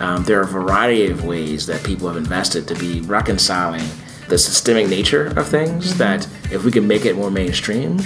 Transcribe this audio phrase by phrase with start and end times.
[0.00, 3.84] Um, there are a variety of ways that people have invested to be reconciling
[4.28, 5.98] the systemic nature of things mm-hmm.
[5.98, 7.98] that if we can make it more mainstream,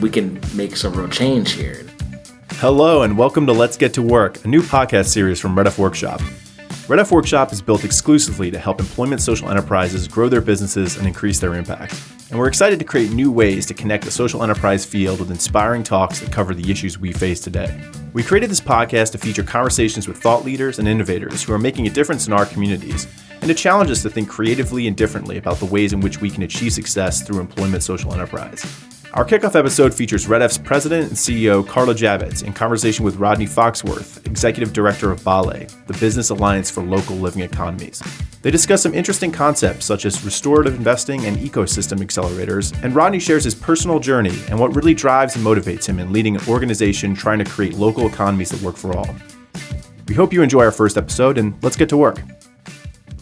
[0.00, 1.86] we can make some real change here.
[2.54, 5.78] Hello, and welcome to Let's Get to Work, a new podcast series from Red F
[5.78, 6.20] Workshop.
[6.88, 11.06] Red F Workshop is built exclusively to help employment social enterprises grow their businesses and
[11.06, 12.02] increase their impact.
[12.30, 15.82] And we're excited to create new ways to connect the social enterprise field with inspiring
[15.82, 17.78] talks that cover the issues we face today.
[18.14, 21.86] We created this podcast to feature conversations with thought leaders and innovators who are making
[21.86, 23.06] a difference in our communities,
[23.42, 26.30] and to challenge us to think creatively and differently about the ways in which we
[26.30, 28.64] can achieve success through employment social enterprise.
[29.14, 33.46] Our kickoff episode features Red F's president and CEO Carla Javits in conversation with Rodney
[33.46, 38.02] Foxworth, executive director of BALLE, the Business Alliance for Local Living Economies.
[38.42, 43.44] They discuss some interesting concepts such as restorative investing and ecosystem accelerators, and Rodney shares
[43.44, 47.38] his personal journey and what really drives and motivates him in leading an organization trying
[47.38, 49.08] to create local economies that work for all.
[50.06, 52.20] We hope you enjoy our first episode, and let's get to work.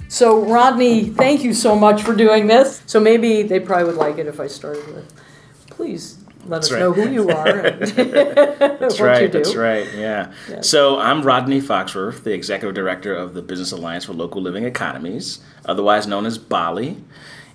[0.09, 2.83] So, Rodney, thank you so much for doing this.
[2.87, 5.26] So, maybe they probably would like it if I started with
[5.77, 6.81] please let that's us right.
[6.81, 9.87] know who you are and that's right, That's right.
[9.95, 10.33] Yeah.
[10.49, 10.61] yeah.
[10.63, 15.41] So I'm Rodney Foxworth, the executive director of the Business Alliance for Local Living Economies,
[15.67, 16.97] otherwise known as BALLE.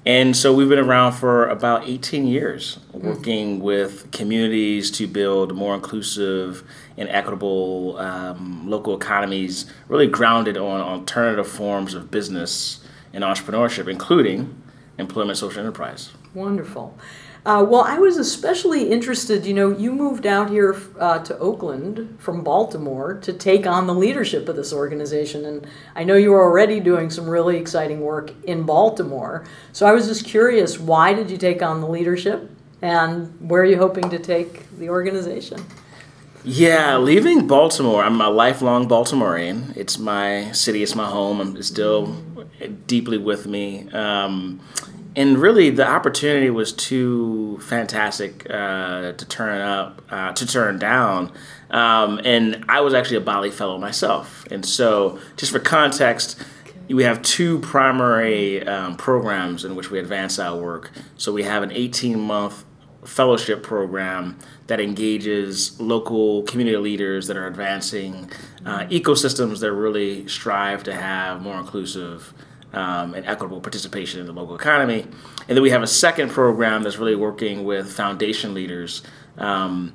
[0.05, 3.01] And so we've been around for about 18 years, mm.
[3.01, 3.61] working mm.
[3.61, 6.63] with communities to build more inclusive
[6.97, 14.61] and equitable um, local economies, really grounded on alternative forms of business and entrepreneurship, including
[14.97, 16.11] employment social enterprise.
[16.33, 16.97] Wonderful.
[17.43, 19.47] Uh, well, I was especially interested.
[19.47, 23.95] You know, you moved out here uh, to Oakland from Baltimore to take on the
[23.95, 28.31] leadership of this organization, and I know you were already doing some really exciting work
[28.43, 29.43] in Baltimore.
[29.73, 32.47] So I was just curious, why did you take on the leadership,
[32.79, 35.65] and where are you hoping to take the organization?
[36.43, 39.75] Yeah, leaving Baltimore, I'm a lifelong Baltimorean.
[39.75, 41.55] It's my city, it's my home.
[41.57, 42.17] It's still
[42.85, 43.89] deeply with me.
[43.91, 44.59] Um,
[45.15, 51.31] and really the opportunity was too fantastic uh, to turn up uh, to turn down.
[51.69, 54.45] Um, and i was actually a BALLE fellow myself.
[54.51, 56.41] And so just for context
[56.89, 60.91] we have two primary um, programs in which we advance our work.
[61.17, 62.65] So we have an 18 month
[63.05, 64.37] fellowship program
[64.67, 68.29] that engages local community leaders that are advancing
[68.65, 72.33] uh, ecosystems that really strive to have more inclusive
[72.73, 75.01] um, and equitable participation in the local economy.
[75.47, 79.01] And then we have a second program that's really working with foundation leaders
[79.37, 79.93] um,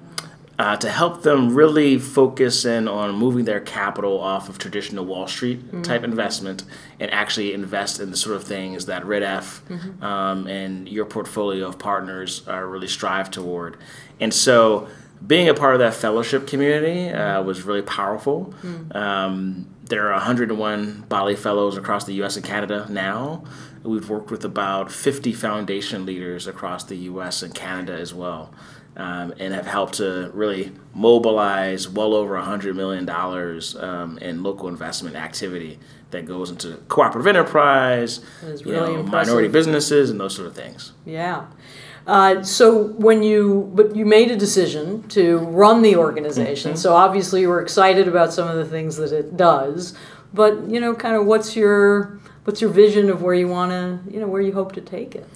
[0.58, 5.26] uh, to help them really focus in on moving their capital off of traditional Wall
[5.26, 5.82] Street mm-hmm.
[5.82, 6.64] type investment
[6.98, 10.02] and actually invest in the sort of things that Red F mm-hmm.
[10.02, 13.76] um, and your portfolio of partners are really strive toward.
[14.18, 14.88] And so
[15.26, 18.54] being a part of that fellowship community uh, was really powerful.
[18.62, 18.96] Mm-hmm.
[19.88, 23.44] There are 101 BALLE Fellows across the US and Canada now.
[23.84, 28.52] We've worked with about 50 foundation leaders across the US and Canada as well,
[28.96, 33.08] um, and have helped to really mobilize well over $100 million
[33.80, 35.78] um, in local investment activity
[36.10, 40.94] that goes into cooperative enterprise, really know, minority businesses, and those sort of things.
[41.04, 41.46] Yeah.
[42.06, 46.78] Uh, so when you but you made a decision to run the organization, mm-hmm.
[46.78, 49.94] so obviously you were excited about some of the things that it does.
[50.32, 54.12] But you know, kind of what's your what's your vision of where you want to
[54.12, 55.28] you know where you hope to take it?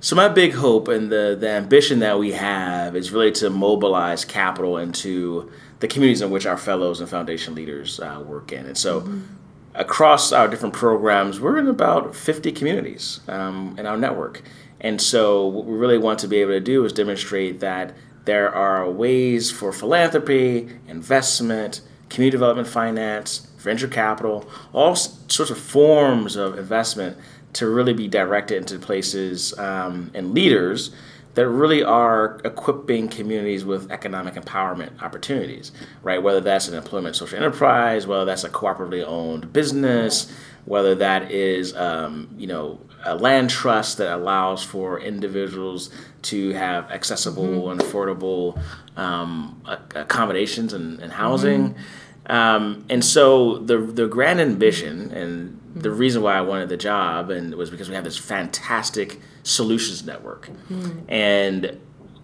[0.00, 4.24] So my big hope and the the ambition that we have is really to mobilize
[4.24, 8.78] capital into the communities in which our fellows and foundation leaders uh, work in, and
[8.78, 9.02] so.
[9.02, 9.34] Mm-hmm
[9.74, 14.42] across our different programs, we're in about 50 communities um, in our network.
[14.80, 17.94] And so, what we really want to be able to do is demonstrate that
[18.24, 26.36] there are ways for philanthropy, investment, community development finance, venture capital, all sorts of forms
[26.36, 27.16] of investment
[27.54, 30.94] to really be directed into places um, and leaders
[31.38, 35.70] that really are equipping communities with economic empowerment opportunities,
[36.02, 36.20] right?
[36.20, 40.32] Whether that's an employment social enterprise, whether that's a cooperatively owned business,
[40.64, 45.90] whether that is, um, you know, a land trust that allows for individuals
[46.22, 47.70] to have accessible mm-hmm.
[47.70, 48.60] and affordable
[48.96, 49.62] um,
[49.94, 51.70] accommodations and, and housing.
[51.70, 52.32] Mm-hmm.
[52.32, 55.98] Um, and so the the grand ambition and the mm-hmm.
[55.98, 60.48] reason why I wanted the job and was because we have this fantastic solutions network,
[60.68, 61.00] mm-hmm.
[61.08, 61.78] and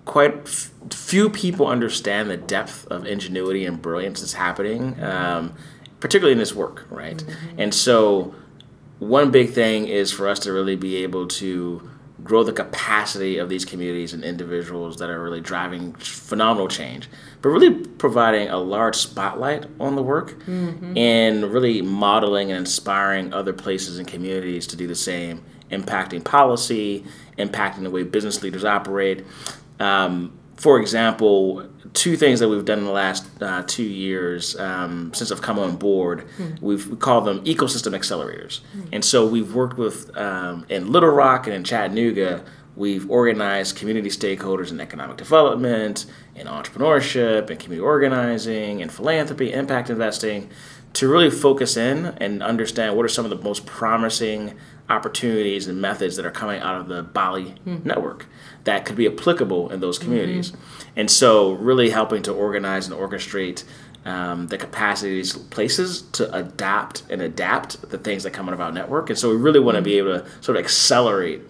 [0.05, 5.55] quite f- few people understand the depth of ingenuity and brilliance that's happening, um,
[6.01, 7.19] particularly in this work, right?
[7.19, 7.61] Mm-hmm.
[7.61, 8.35] And so
[8.99, 11.91] one big thing is for us to really be able to
[12.23, 17.09] grow the capacity of these communities and individuals that are really driving phenomenal change,
[17.43, 20.97] but really providing a large spotlight on the work mm-hmm.
[20.97, 27.05] and really modeling and inspiring other places and communities to do the same, impacting policy,
[27.37, 29.25] impacting the way business leaders operate.
[29.81, 35.13] Um, for example, two things that we've done in the last uh, two years um,
[35.15, 36.65] since I've come on board, mm-hmm.
[36.65, 38.61] we've we call them ecosystem accelerators.
[38.61, 38.89] Mm-hmm.
[38.93, 42.45] And so we've worked with um, in Little Rock and in Chattanooga.
[42.77, 49.91] We've organized community stakeholders in economic development, in entrepreneurship, and community organizing, and philanthropy, impact
[49.91, 50.51] investing,
[50.95, 54.57] to really focus in and understand what are some of the most promising
[54.89, 57.89] opportunities and methods that are coming out of the BALLE mm-hmm.
[57.89, 58.27] network
[58.65, 60.51] that could be applicable in those communities.
[60.51, 60.91] Mm-hmm.
[60.97, 63.65] And so, really helping to organize and orchestrate
[64.05, 68.73] um, the capacities, places to adapt and adapt the things that come out of our
[68.73, 69.11] network.
[69.11, 71.43] And so, we really want to be able to sort of accelerate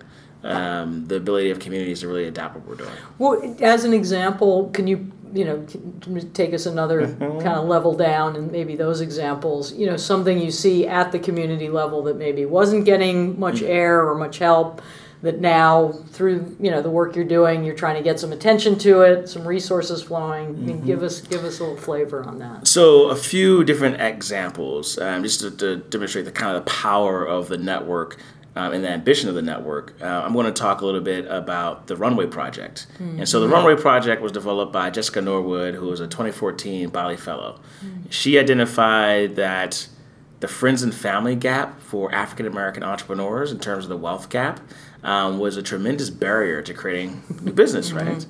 [0.43, 2.95] um, the ability of communities to really adapt what we're doing.
[3.19, 5.67] Well, as an example, can you you know
[6.33, 7.41] take us another mm-hmm.
[7.41, 11.19] kind of level down and maybe those examples you know something you see at the
[11.19, 13.73] community level that maybe wasn't getting much mm-hmm.
[13.73, 14.81] air or much help
[15.25, 18.79] that now through you know the work you're doing you're trying to get some attention
[18.79, 20.87] to it some resources flowing mm-hmm.
[20.87, 25.23] give us give us a little flavor on that so a few different examples um,
[25.23, 28.19] just to, to, demonstrate the kind of the power of the network
[28.57, 31.27] um, and the ambition of the network, uh, I'm going to talk a little bit
[31.27, 32.87] about the Runway Project.
[32.95, 33.21] Mm-hmm.
[33.21, 37.17] And so the Runway Project was developed by Jessica Norwood, who was a 2014 BALLE
[37.17, 37.61] Fellow.
[37.85, 38.11] Mm-hmm.
[38.11, 39.89] She identified that
[40.41, 44.61] the friends and family gap for African American entrepreneurs in terms of the wealth gap
[45.03, 48.07] um, was a tremendous barrier to creating new business, mm-hmm.
[48.07, 48.27] right?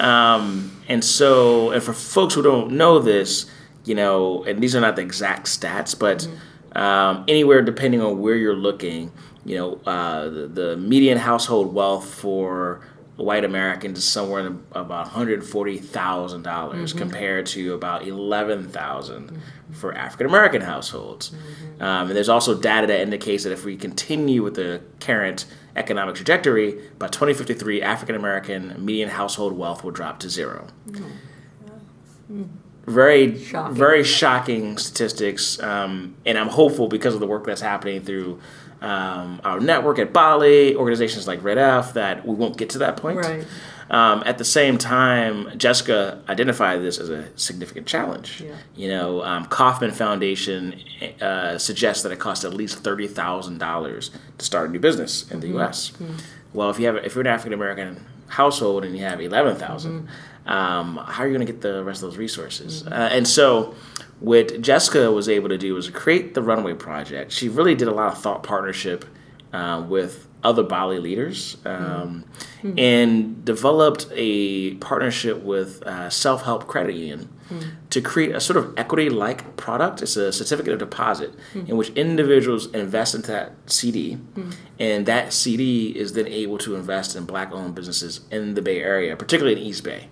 [0.00, 3.46] Um, and so, and for folks who don't know this,
[3.84, 6.78] you know, and these are not the exact stats, but mm-hmm.
[6.78, 9.12] um, anywhere depending on where you're looking,
[9.46, 12.80] you know, uh, the, the, median household wealth for
[13.16, 16.98] white Americans is somewhere in about $140,000 mm-hmm.
[16.98, 19.72] compared to about 11000 mm-hmm.
[19.72, 21.30] for African American households.
[21.30, 21.82] Mm-hmm.
[21.82, 25.46] Um, and there's also data that indicates that if we continue with the current
[25.76, 32.42] economic trajectory, by 2053, African American median household wealth will drop to 0 mm-hmm.
[32.86, 33.74] Very, shocking.
[33.74, 38.40] very shocking statistics, um, and I'm hopeful because of the work that's happening through
[38.86, 42.96] um, our network at BALLE, organizations like Red F, that we won't get to that
[42.96, 43.18] point.
[43.18, 43.44] Right.
[43.90, 48.42] Um, at the same time, Jessica identified this as a significant challenge.
[48.44, 48.56] Yeah.
[48.76, 50.80] You know, um, Kauffman Foundation
[51.20, 55.30] uh, suggests that it costs at least thirty thousand dollars to start a new business
[55.30, 55.56] in the mm-hmm.
[55.56, 55.90] U.S.
[55.90, 56.16] Mm-hmm.
[56.52, 60.02] Well, if you have if you're an African American household and you have eleven thousand,
[60.02, 60.48] mm-hmm.
[60.48, 62.82] um, how are you going to get the rest of those resources?
[62.82, 62.92] Mm-hmm.
[62.92, 63.74] Uh, and so
[64.20, 67.32] what Jessica was able to do was create the Runway Project.
[67.32, 69.04] She really did a lot of thought partnership
[69.52, 72.24] uh, with other BALLE leaders um,
[72.62, 72.78] mm-hmm.
[72.78, 77.70] and developed a partnership with uh, Self Help Credit Union mm-hmm.
[77.90, 80.02] to create a sort of equity like product.
[80.02, 81.70] It's a certificate of deposit mm-hmm.
[81.70, 84.50] in which individuals invest into that CD, hmm.
[84.78, 88.80] and that CD is then able to invest in black owned businesses in the Bay
[88.80, 90.08] Area, particularly in East Bay.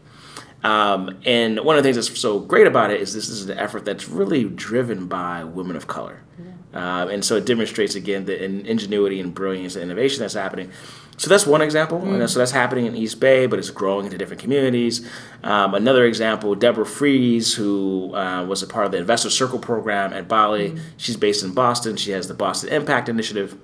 [0.65, 3.59] Um, and one of the things that's so great about it is this is an
[3.59, 6.23] effort that's really driven by women of color.
[6.39, 7.03] Yeah.
[7.03, 10.73] Uh, and so it demonstrates again the ingenuity and brilliance and innovation that's happening.
[11.17, 12.01] So that's one example.
[12.01, 12.21] Mm.
[12.21, 15.09] And so that's happening in East Bay, but it's growing into different communities.
[15.45, 20.13] Um, another example, Deborah Frieze, who uh, was a part of the Investor Circle program
[20.13, 20.71] at BALLE.
[20.71, 20.81] Mm.
[20.97, 21.97] She's based in Boston.
[21.97, 23.57] She has the Boston Impact Initiative.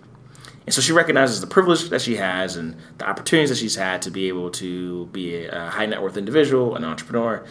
[0.70, 4.02] And so she recognizes the privilege that she has and the opportunities that she's had
[4.02, 7.44] to be able to be a high net worth individual, an entrepreneur.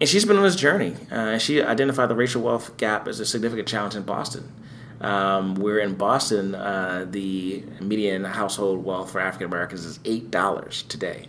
[0.00, 0.96] And she's been on this journey.
[1.08, 4.52] Uh, she identified the racial wealth gap as a significant challenge in Boston.
[5.00, 11.28] Um, where in Boston, uh, the median household wealth for African Americans is $8 today.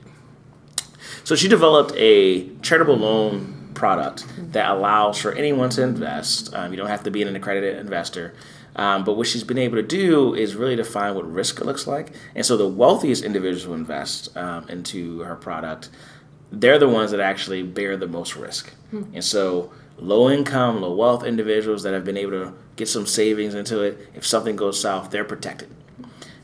[1.23, 6.51] So she developed a charitable loan product that allows for anyone to invest.
[6.55, 8.33] Um, you don't have to be an accredited investor.
[8.75, 12.13] Um, but what she's been able to do is really define what risk looks like.
[12.35, 15.89] And so the wealthiest individuals who invest um, into her product,
[16.51, 18.73] they're the ones that actually bear the most risk.
[18.91, 19.03] Hmm.
[19.13, 23.53] And so low income, low wealth individuals that have been able to get some savings
[23.53, 25.69] into it, if something goes south, they're protected.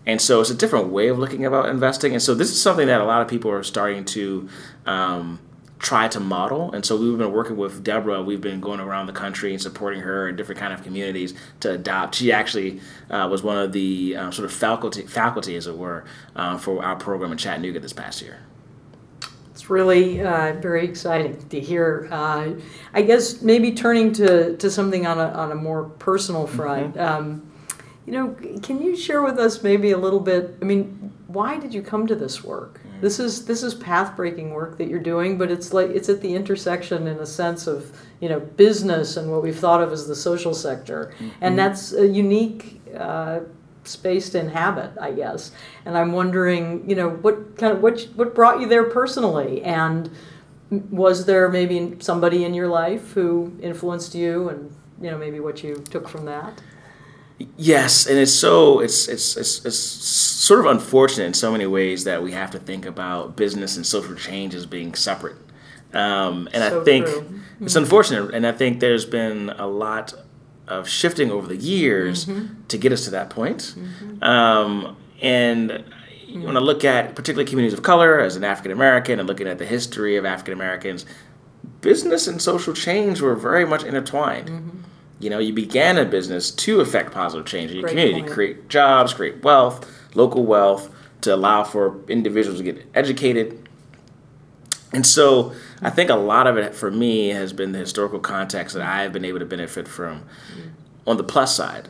[0.05, 2.13] And so it's a different way of looking about investing.
[2.13, 4.47] And so this is something that a lot of people are starting to
[4.85, 5.39] um,
[5.79, 6.71] try to model.
[6.71, 8.21] And so we've been working with Deborah.
[8.21, 11.71] We've been going around the country and supporting her in different kind of communities to
[11.71, 12.15] adopt.
[12.15, 16.05] She actually uh, was one of the um, sort of faculty, faculty, as it were,
[16.35, 18.39] uh, for our program in Chattanooga this past year.
[19.51, 22.07] It's really uh, very exciting to hear.
[22.11, 22.53] Uh,
[22.93, 26.95] I guess maybe turning to, to something on a, on a more personal front.
[26.95, 26.99] Mm-hmm.
[26.99, 27.51] Um,
[28.05, 30.57] you know, can you share with us maybe a little bit?
[30.61, 32.79] I mean, why did you come to this work?
[33.01, 36.21] This is this is path breaking work that you're doing, but it's like it's at
[36.21, 40.07] the intersection in a sense of you know business and what we've thought of as
[40.07, 41.29] the social sector, mm-hmm.
[41.41, 42.81] and that's a unique.
[42.95, 43.41] Uh,
[43.83, 45.51] space to inhabit, I guess.
[45.85, 50.09] And I'm wondering, you know, what kind of what what brought you there personally, and
[50.69, 55.63] was there maybe somebody in your life who influenced you, and you know, maybe what
[55.63, 56.61] you took from that?
[57.55, 62.03] Yes, and it's so it's, it's it's it's sort of unfortunate in so many ways
[62.05, 65.35] that we have to think about business and social change as being separate.
[65.93, 67.41] Um, and so I think true.
[67.61, 70.13] it's unfortunate, and I think there's been a lot
[70.67, 72.63] of shifting over the years mm-hmm.
[72.69, 73.75] to get us to that point.
[73.77, 74.23] Mm-hmm.
[74.23, 75.83] Um, and
[76.33, 79.59] when I look at particularly communities of color as an African American and looking at
[79.59, 81.05] the history of African Americans,
[81.81, 84.49] business and social change were very much intertwined.
[84.49, 84.79] Mm-hmm.
[85.19, 88.33] You know, you began a business to affect positive change in your Great community, point.
[88.33, 93.67] create jobs, create wealth, local wealth, to allow for individuals to get educated.
[94.93, 98.75] And so I think a lot of it for me has been the historical context
[98.75, 100.69] that I have been able to benefit from mm-hmm.
[101.07, 101.89] on the plus side.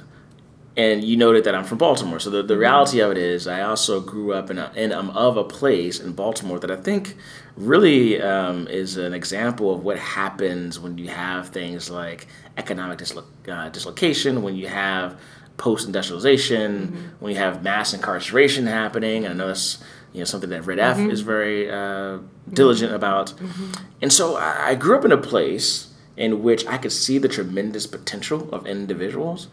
[0.75, 2.19] And you noted that I'm from Baltimore.
[2.19, 5.09] So the, the reality of it is, I also grew up in, a, and I'm
[5.09, 7.17] of a place in Baltimore that I think
[7.57, 13.25] really um, is an example of what happens when you have things like economic dislo-
[13.49, 15.19] uh, dislocation, when you have
[15.57, 17.07] post industrialization, mm-hmm.
[17.19, 19.25] when you have mass incarceration happening.
[19.25, 19.83] And I know that's
[20.13, 21.07] you know something that Red mm-hmm.
[21.07, 22.19] F is very uh,
[22.51, 23.27] diligent about.
[23.31, 23.83] Mm-hmm.
[24.01, 27.27] And so I, I grew up in a place in which I could see the
[27.27, 29.47] tremendous potential of individuals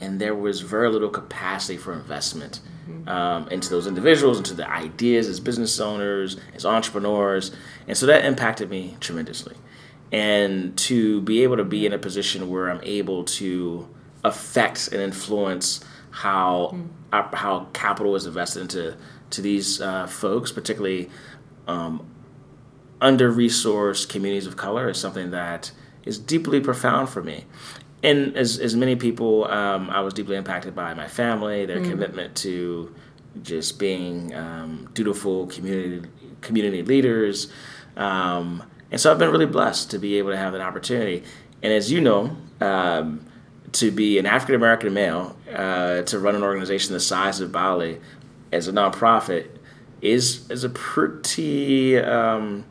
[0.00, 3.08] and there was very little capacity for investment mm-hmm.
[3.08, 7.52] um, into those individuals, into the ideas as business owners, as entrepreneurs,
[7.86, 9.56] and so that impacted me tremendously.
[10.10, 13.88] And to be able to be in a position where I'm able to
[14.24, 16.88] affect and influence how mm.
[17.12, 18.96] uh, how capital is invested into
[19.30, 21.08] to these uh, folks, particularly
[21.68, 22.08] um,
[23.00, 25.70] under resourced communities of color, is something that
[26.04, 27.44] is deeply profound for me
[28.02, 31.90] and as, as many people, um, I was deeply impacted by my family, their mm-hmm.
[31.90, 32.94] commitment to
[33.42, 36.08] just being um, dutiful community
[36.40, 37.52] community leaders,
[37.96, 41.22] um, and so I've been really blessed to be able to have that opportunity.
[41.62, 43.26] And as you know, um,
[43.72, 47.98] to be an African American male uh, to run an organization the size of BALLE
[48.52, 49.48] as a nonprofit
[50.02, 52.64] is is a pretty um,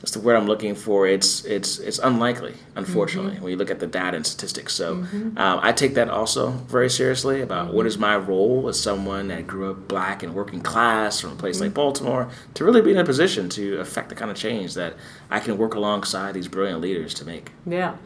[0.00, 1.06] that's the word I'm looking for.
[1.06, 3.42] It's it's it's unlikely, unfortunately, mm-hmm.
[3.42, 4.74] when you look at the data and statistics.
[4.74, 5.36] So mm-hmm.
[5.36, 7.76] um, I take that also very seriously about mm-hmm.
[7.76, 11.36] what is my role as someone that grew up black and working class from a
[11.36, 11.74] place like mm-hmm.
[11.74, 14.94] Baltimore to really be in a position to affect the kind of change that
[15.30, 17.52] I can work alongside these brilliant leaders to make.
[17.66, 17.96] Yeah.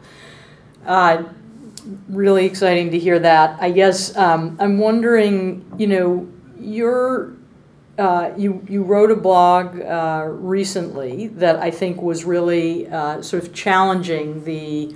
[0.85, 1.23] Uh,
[2.09, 3.57] really exciting to hear that.
[3.61, 6.27] I guess um, I'm wondering, you know,
[6.59, 7.34] you're
[7.97, 13.43] uh, you, you wrote a blog uh, recently that I think was really uh, sort
[13.43, 14.95] of challenging the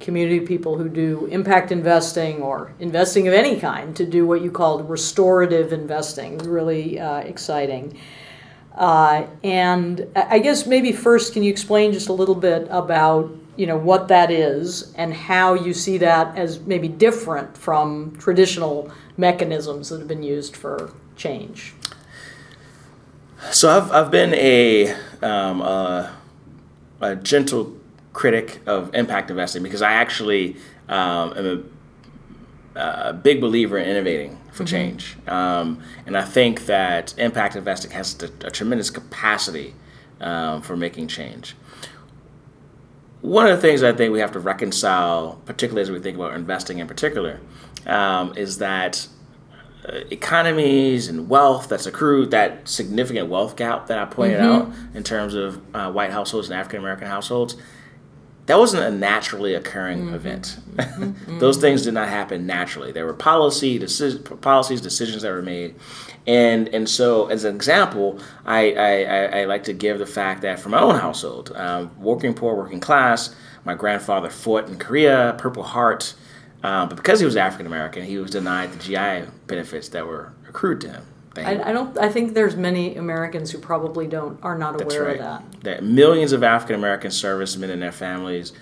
[0.00, 4.50] community people who do impact investing or investing of any kind to do what you
[4.50, 6.38] called restorative investing.
[6.38, 7.96] Really uh, exciting.
[8.74, 13.66] Uh, and I guess maybe first, can you explain just a little bit about you
[13.66, 19.90] know what that is and how you see that as maybe different from traditional mechanisms
[19.90, 21.74] that have been used for change?
[23.50, 26.14] So I've, I've been a, um, a,
[27.00, 27.76] a gentle
[28.12, 30.56] critic of impact investing because I actually
[30.88, 31.64] um, am
[32.76, 34.70] a, a, big believer in innovating for mm-hmm.
[34.70, 35.16] change.
[35.26, 39.74] Um, and I think that impact investing has a, tremendous capacity
[40.20, 41.56] um, for making change.
[43.22, 46.34] One of the things I think we have to reconcile, particularly as we think about
[46.34, 47.40] investing in particular,
[47.86, 49.06] um, is that
[49.84, 54.70] economies and wealth that's accrued, that significant wealth gap that I pointed mm-hmm.
[54.70, 57.56] out in terms of uh, white households and African American households,
[58.46, 60.14] that wasn't a naturally occurring mm-hmm.
[60.14, 60.58] event.
[60.74, 61.38] Mm-hmm.
[61.40, 62.92] Those things did not happen naturally.
[62.92, 65.74] There were policy deci- policies, decisions that were made.
[66.26, 70.60] And, and so, as an example, I, I, I like to give the fact that
[70.60, 73.34] for my own household, um, working poor, working class,
[73.64, 76.14] my grandfather fought in Korea, Purple Heart,
[76.62, 80.32] um, but because he was African American, he was denied the GI benefits that were
[80.48, 81.06] accrued to him.
[81.36, 81.96] I, I, don't.
[81.98, 85.16] I think there's many Americans who probably don't are not aware right.
[85.16, 85.62] of that.
[85.62, 88.52] That millions of African American servicemen and their families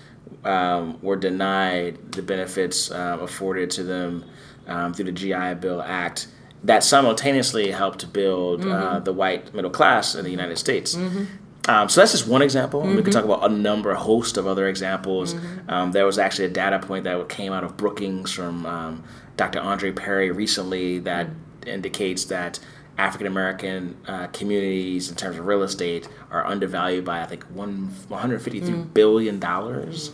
[0.45, 4.25] um, were denied the benefits uh, afforded to them
[4.66, 6.28] um, through the GI Bill Act.
[6.62, 8.73] That simultaneously helped to build uh, mm-hmm.
[8.73, 10.95] uh, the white middle class in the United States.
[10.95, 11.25] Mm-hmm.
[11.69, 12.81] Um, so that's just one example.
[12.81, 15.35] We could talk about a number, a host of other examples.
[15.69, 19.05] Um, there was actually a data point that came out of Brookings from um,
[19.37, 19.61] Dr.
[19.61, 21.29] Andre Perry recently that
[21.67, 22.59] indicates that
[22.99, 27.88] African American uh, communities, in terms of real estate, are undervalued by I think one
[28.09, 30.11] 153 billion dollars,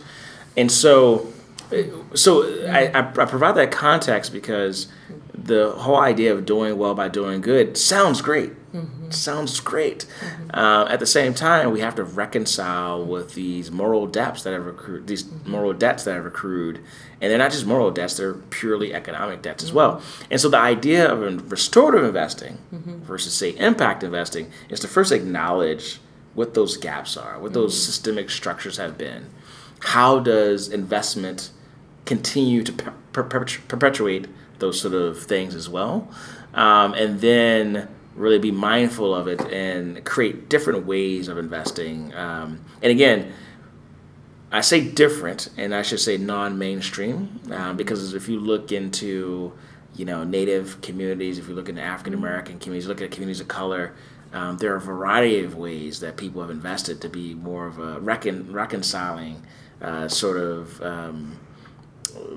[0.55, 1.27] and so
[2.13, 4.87] so I, I, I provide that context because
[5.47, 8.51] the whole idea of doing well by doing good sounds great.
[8.73, 9.09] Mm-hmm.
[9.11, 10.05] Sounds great.
[10.53, 14.67] Uh, at the same time, we have to reconcile with these moral debts that have
[14.67, 15.49] accrued, these mm-hmm.
[15.49, 16.79] moral debts that have accrued,
[17.21, 19.77] and they're not just moral debts; they're purely economic debts as mm-hmm.
[19.77, 20.01] well.
[20.29, 25.99] And so, the idea of restorative investing versus, say, impact investing is to first acknowledge
[26.33, 29.27] what those gaps are, what those systemic structures have been.
[29.79, 31.51] How does investment
[32.05, 34.27] continue to per- perpetu- perpetuate
[34.59, 36.09] those sort of things as well,
[36.53, 42.13] um, and then really be mindful of it and create different ways of investing.
[42.15, 43.31] Um, and again,
[44.51, 49.53] I say different, and I should say non-mainstream, um, because if you look into
[49.95, 53.47] you know native communities, if you look into African American communities, look at communities of
[53.47, 53.93] color.
[54.33, 57.79] Um, there are a variety of ways that people have invested to be more of
[57.79, 59.41] a recon- reconciling
[59.81, 61.37] uh, sort of um,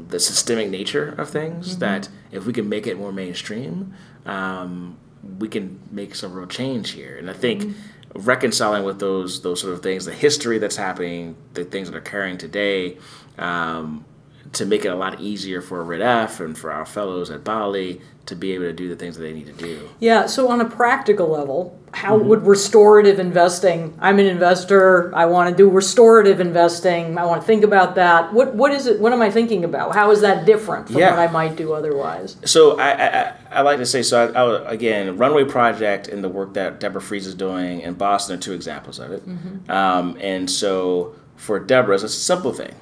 [0.08, 3.94] the systemic nature of things that if we can make it more mainstream,
[4.26, 4.98] um,
[5.38, 7.16] we can make some real change here.
[7.16, 7.74] And I think
[8.14, 12.00] reconciling with those those sort of things, the history that's happening, the things that are
[12.00, 12.98] occurring today,
[13.38, 14.04] um,
[14.52, 17.98] to make it a lot easier for Red F and for our fellows at BALLE
[18.26, 19.88] to be able to do the things that they need to do.
[20.00, 23.96] Yeah, so on a practical level, how would restorative investing?
[24.00, 25.12] I'm an investor.
[25.14, 27.16] I want to do restorative investing.
[27.18, 28.32] I want to think about that.
[28.32, 29.00] What what is it?
[29.00, 29.94] What am I thinking about?
[29.94, 31.10] How is that different from Yeah.
[31.10, 32.36] what I might do otherwise?
[32.44, 34.32] So I, I, I- like to say so.
[34.32, 38.36] I, I, again, Runway Project and the work that Deborah Frieze is doing in Boston
[38.36, 39.22] are two examples of it.
[39.70, 42.74] Um, and so for Deborah, it's a simple thing.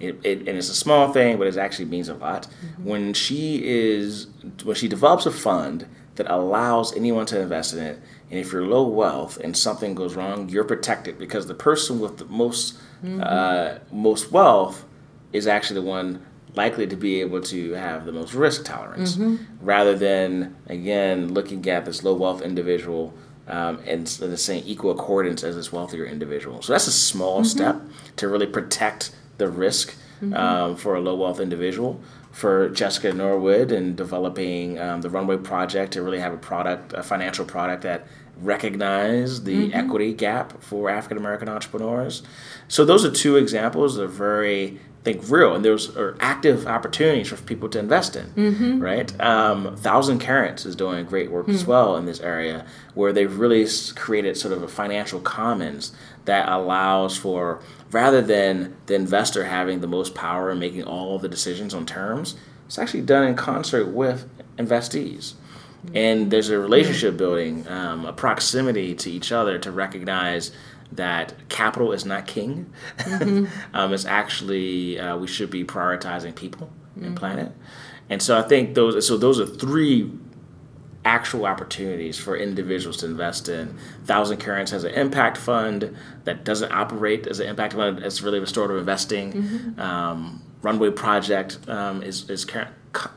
[0.00, 2.46] It, it, and it's a small thing, but it actually means a lot.
[2.82, 4.26] When she is
[4.64, 7.98] when she develops a fund that allows anyone to invest in it,
[8.30, 12.16] and if you're low wealth and something goes wrong, you're protected because the person with
[12.18, 12.78] the most
[13.22, 14.84] uh, most wealth
[15.32, 16.22] is actually the one
[16.54, 19.16] likely to be able to have the most risk tolerance,
[19.60, 23.14] rather than again looking at this low wealth individual
[23.48, 26.60] um, and s- and saying equal accordance as this wealthier individual.
[26.62, 27.76] So that's a small step
[28.16, 29.96] to really protect the risk
[30.34, 32.00] um, for a low wealth individual.
[32.30, 37.02] For Jessica Norwood and developing um, the Runway Project to really have a product, a
[37.02, 38.06] financial product that
[38.40, 42.22] recognize the equity gap for African American entrepreneurs.
[42.68, 47.36] So those are two examples are very, think, real, and those are active opportunities for
[47.36, 49.18] people to invest in, right?
[49.20, 53.66] Um, Thousand Currents is doing great work as well in this area, where they've really
[53.96, 55.92] created sort of a financial commons
[56.26, 61.22] that allows for rather than the investor having the most power and making all of
[61.22, 62.36] the decisions on terms,
[62.66, 65.32] it's actually done in concert with investees.
[65.94, 70.52] And there's a relationship building, um, a proximity to each other to recognize
[70.92, 72.72] that capital is not king.
[73.74, 77.52] um, it's actually uh, we should be prioritizing people and planet,
[78.08, 80.10] and so I think those so those are three
[81.04, 83.76] actual opportunities for individuals to invest in.
[84.04, 88.00] Thousand Currents has an impact fund that doesn't operate as an impact fund.
[88.00, 89.74] It's really restorative investing.
[89.78, 92.46] Um, Runway Project um, is is,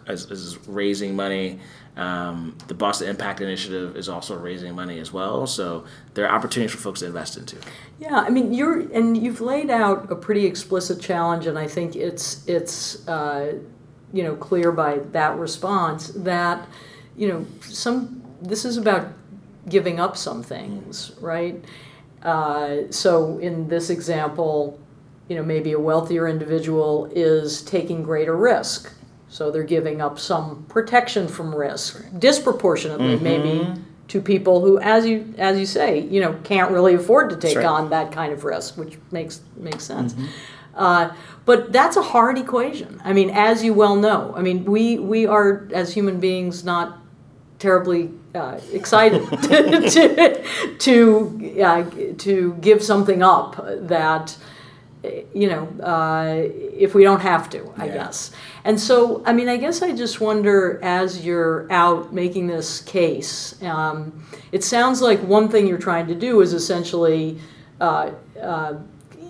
[0.08, 1.60] is is raising money.
[1.96, 5.46] Um, the Boston Impact Initiative is also raising money as well.
[5.46, 7.58] So there are opportunities for folks to invest into.
[8.00, 11.96] Yeah, I mean, you're and you've laid out a pretty explicit challenge, and I think
[11.96, 13.60] it's it's uh,
[14.12, 16.68] you know clear by that response that
[17.16, 19.14] you know some this is about
[19.70, 21.64] giving up some things, right?
[22.24, 24.80] Uh, so in this example,
[25.28, 28.92] you know maybe a wealthier individual is taking greater risk,
[29.34, 33.68] so they're giving up some protection from risk disproportionately, maybe
[34.08, 37.58] to people who, as you as you say, you know, can't really afford to take
[37.58, 37.66] right.
[37.66, 40.14] on that kind of risk, which makes makes sense.
[40.76, 41.12] Uh,
[41.46, 43.02] but that's a hard equation.
[43.04, 47.00] I mean, as you well know, I mean, we we are as human beings not
[47.58, 51.86] terribly uh, excited to to to, uh,
[52.20, 54.38] to give something up that
[55.34, 56.34] you know, uh,
[56.78, 57.94] if we don't have to, I Yeah.
[57.94, 58.32] guess.
[58.64, 63.56] And so, I mean, I guess I just wonder as you're out making this case,
[63.64, 64.14] um,
[64.52, 67.38] it sounds like one thing you're trying to do is essentially,
[67.82, 68.12] uh,
[68.42, 68.74] uh,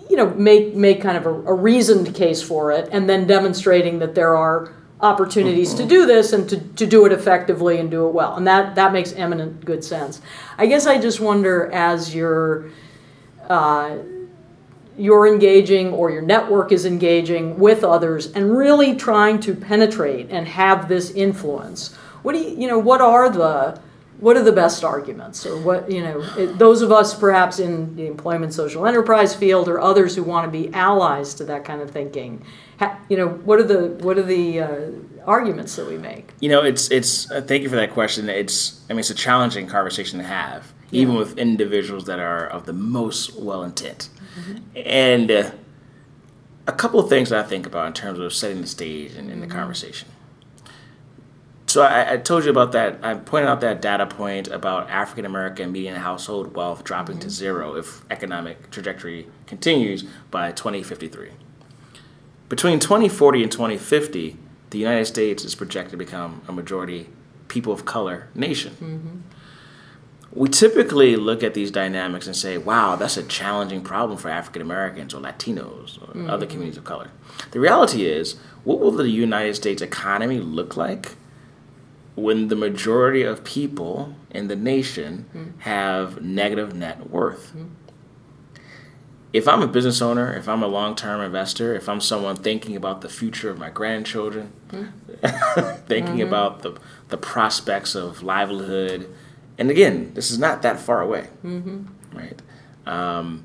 [0.08, 3.98] you know, make make kind of a, a reasoned case for it, and then demonstrating
[3.98, 8.06] that there are opportunities to do this and to, to do it effectively and do
[8.06, 10.20] it well, and that that makes eminent good sense.
[10.56, 12.70] I guess I just wonder as you're
[13.48, 13.96] uh,
[14.96, 20.46] you're engaging or your network is engaging with others and really trying to penetrate and
[20.46, 21.94] have this influence.
[22.22, 23.80] What do you, you know, what are the
[24.20, 25.44] what are the best arguments?
[25.44, 29.68] Or what you know it, those of us perhaps in the employment social enterprise field
[29.68, 32.44] or others who want to be allies to that kind of thinking
[32.78, 34.90] ha, you know what are the what are the uh,
[35.26, 36.30] arguments that we make?
[36.40, 38.28] You know it's it's uh, thank you for that question.
[38.28, 42.66] It's i mean it's a challenging conversation to have even with individuals that are of
[42.66, 44.58] the most well intent mm-hmm.
[44.76, 45.50] and uh,
[46.66, 49.20] a couple of things that i think about in terms of setting the stage and
[49.20, 49.48] in, in mm-hmm.
[49.48, 50.08] the conversation
[51.74, 53.00] so I, I, told you about that.
[53.02, 57.22] I pointed out that data point about African American median household wealth dropping mm-hmm.
[57.22, 61.30] to zero if economic trajectory continues by 2053.
[62.48, 64.36] Between 2040 and 2050,
[64.70, 67.08] the United States is projected to become a majority
[67.48, 68.74] people of color nation.
[68.74, 69.33] Mm-hmm.
[70.34, 74.62] We typically look at these dynamics and say, wow, that's a challenging problem for African
[74.62, 76.30] Americans or Latinos or mm-hmm.
[76.30, 77.10] other communities of color.
[77.52, 81.16] The reality is, what will the United States economy look like
[82.14, 85.60] when the majority of people in the nation mm.
[85.60, 87.52] have negative net worth.
[87.56, 87.70] Mm.
[89.32, 92.76] If I'm a business owner, if I'm a long term investor, if I'm someone thinking
[92.76, 94.92] about the future of my grandchildren, mm.
[95.86, 96.28] thinking mm-hmm.
[96.28, 99.12] about the, the prospects of livelihood,
[99.58, 101.84] and again, this is not that far away, mm-hmm.
[102.12, 102.40] right?
[102.86, 103.44] Um,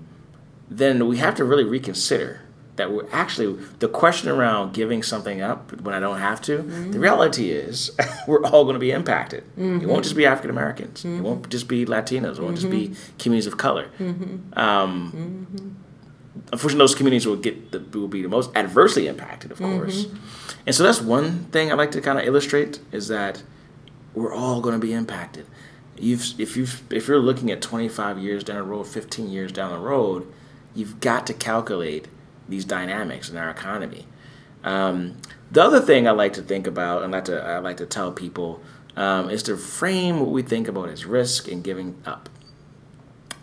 [0.70, 2.42] then we have to really reconsider
[2.80, 6.60] that we're actually the question around giving something up when I don't have to.
[6.60, 6.92] Mm-hmm.
[6.92, 7.92] The reality is
[8.28, 9.44] we're all going to be impacted.
[9.58, 9.82] Mm-hmm.
[9.82, 11.04] It won't just be African Americans.
[11.04, 11.18] Mm-hmm.
[11.18, 12.38] It won't just be Latinos.
[12.38, 13.18] It won't just be mm-hmm.
[13.18, 13.90] communities of color.
[14.00, 14.58] Mm-hmm.
[14.58, 15.70] Um, mm-hmm.
[16.54, 20.08] unfortunately, those communities will get the will be the most adversely impacted, of course.
[20.66, 23.44] And so that's one thing I like to kind of illustrate is that
[24.14, 25.46] we're all going to be impacted.
[26.00, 29.72] You've, if you if you're looking at 25 years down the road, 15 years down
[29.72, 30.32] the road,
[30.74, 32.08] you've got to calculate
[32.48, 34.08] these dynamics in our economy.
[34.64, 35.18] Um,
[35.52, 38.12] the other thing I like to think about, and like to I like to tell
[38.12, 38.62] people,
[38.96, 42.30] um, is to frame what we think about as risk and giving up.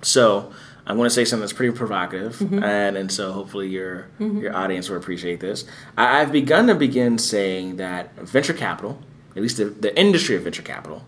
[0.02, 0.52] So
[0.86, 2.62] I'm going to say something that's pretty provocative, mm-hmm.
[2.62, 4.40] and and so hopefully your mm-hmm.
[4.40, 5.64] your audience will appreciate this.
[5.96, 9.00] I, have begun to begin saying that venture capital,
[9.34, 11.04] at least the, the industry of venture capital,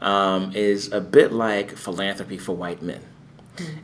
[0.00, 3.02] um, is a bit like philanthropy for white men.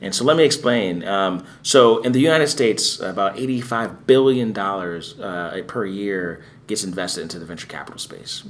[0.00, 1.06] And so let me explain.
[1.06, 7.38] Um, so in the United States, about $85 billion uh, per year gets invested into
[7.38, 8.42] the venture capital space.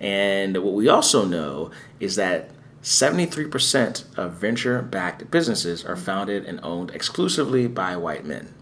[0.00, 2.50] And what we also know is that
[2.82, 8.52] 73% of venture backed businesses are founded and owned exclusively by white men.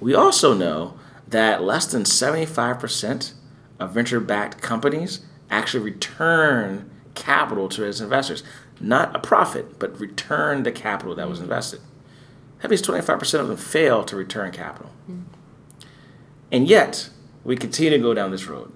[0.00, 0.94] We also know
[1.28, 3.32] that less than 75%
[3.78, 8.42] of venture backed companies actually return capital to its investors
[8.80, 11.42] not a profit, but return the capital that was mm.
[11.42, 11.80] invested.
[12.60, 14.90] That means 25% of them fail to return capital.
[15.10, 15.24] Mm.
[16.50, 17.10] And yet,
[17.44, 18.72] we continue to go down this road,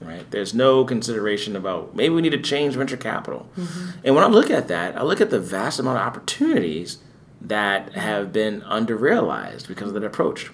[0.00, 0.28] right?
[0.30, 3.48] There's no consideration about maybe we need to change venture capital.
[3.56, 3.90] Mm-hmm.
[4.04, 6.98] And when I look at that, I look at the vast amount of opportunities
[7.40, 10.50] that have been under-realized because of that approach.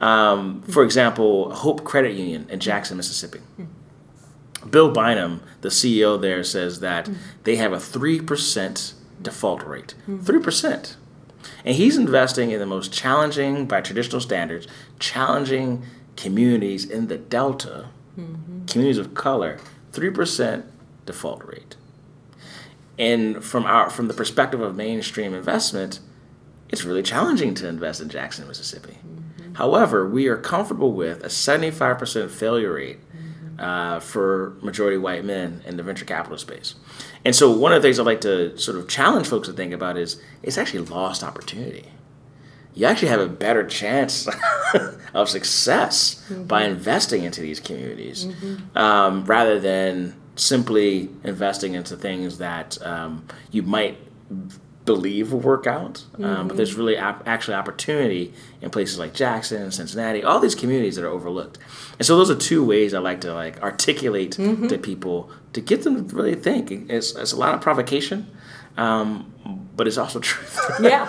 [0.00, 3.40] Um, for example, Hope Credit Union in Jackson, Mississippi.
[3.60, 3.66] Mm.
[4.68, 7.20] Bill Bynum, the CEO there, says that mm-hmm.
[7.44, 8.92] they have a 3%
[9.22, 9.94] default rate.
[10.08, 10.24] Mm-hmm.
[10.24, 10.96] 3%.
[11.64, 14.66] And he's investing in the most challenging, by traditional standards,
[14.98, 15.84] challenging
[16.16, 18.66] communities in the Delta, mm-hmm.
[18.66, 19.58] communities of color,
[19.92, 20.64] 3%
[21.06, 21.76] default rate.
[22.98, 26.00] And from our from the perspective of mainstream investment,
[26.68, 28.98] it's really challenging to invest in Jackson, Mississippi.
[29.06, 29.54] Mm-hmm.
[29.54, 32.98] However, we are comfortable with a 75% failure rate
[33.58, 36.74] uh, for majority white men in the venture capital space.
[37.24, 39.72] And so one of the things I like to sort of challenge folks to think
[39.72, 41.86] about is it's actually lost opportunity.
[42.74, 44.28] You actually have a better chance
[45.14, 46.44] of success mm-hmm.
[46.44, 48.78] by investing into these communities mm-hmm.
[48.78, 53.98] um, rather than simply investing into things that um, you might
[54.88, 55.94] believe will work out.
[55.94, 56.24] Mm-hmm.
[56.24, 56.78] Um, but there's mm-hmm.
[56.80, 61.58] really ap- actually opportunity in places like Jackson, Cincinnati, all these communities that are overlooked.
[61.98, 64.66] And so those are two ways I like to like articulate mm-hmm.
[64.66, 66.70] to people to get them to really think.
[66.88, 68.30] It's, it's a lot of provocation.
[68.78, 69.34] Um,
[69.76, 70.58] but it's also truth.
[70.80, 71.04] yeah,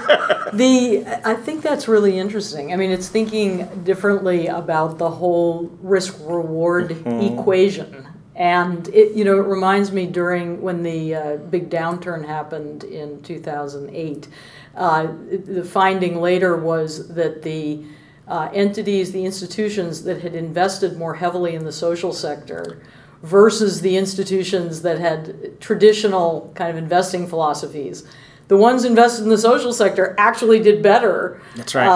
[0.54, 2.74] the I think that's really interesting.
[2.74, 7.40] I mean, it's thinking differently about the whole risk reward mm-hmm.
[7.40, 8.08] equation
[8.40, 13.22] and it, you know, it reminds me during when the uh, big downturn happened in
[13.22, 14.28] 2008.
[14.76, 17.84] Uh, the finding later was that the
[18.30, 22.82] uh, entities, the institutions that had invested more heavily in the social sector
[23.24, 28.08] versus the institutions that had traditional kind of investing philosophies,
[28.48, 31.42] the ones invested in the social sector actually did better.
[31.58, 31.88] That's right.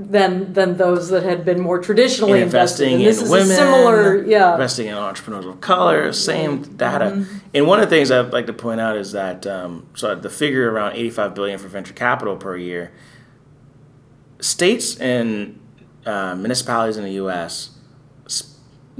[0.00, 2.84] Than than those that had been more traditionally In invested.
[2.84, 4.52] investing And this in is women, similar, yeah.
[4.52, 7.06] investing in entrepreneurs of color, same data.
[7.06, 7.38] Mm-hmm.
[7.52, 10.30] And one of the things I'd like to point out is that um, so the
[10.30, 12.92] figure around 85 billion for venture capital per year.
[14.40, 15.58] States and
[16.06, 17.76] uh, municipalities in the U.S.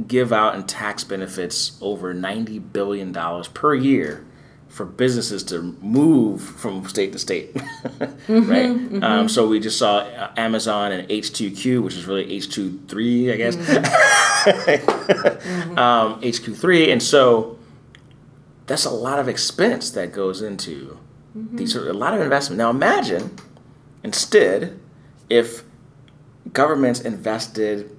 [0.04, 4.26] give out in tax benefits over 90 billion dollars per year
[4.78, 7.50] for businesses to move from state to state,
[8.28, 9.02] right?
[9.02, 13.56] Um, so we just saw uh, Amazon and H2Q, which is really H23, I guess,
[15.76, 17.58] um, HQ3, and so
[18.66, 20.96] that's a lot of expense that goes into
[21.34, 22.58] these are a lot of investment.
[22.58, 23.34] Now imagine
[24.04, 24.78] instead
[25.28, 25.64] if
[26.52, 27.96] governments invested